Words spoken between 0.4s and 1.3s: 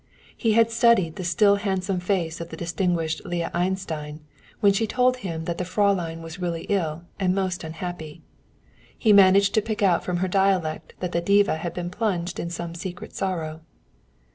had studied the